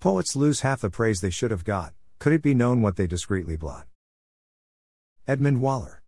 [0.00, 3.08] Poets lose half the praise they should have got, could it be known what they
[3.08, 3.86] discreetly blot.
[5.26, 5.96] Edmund Waller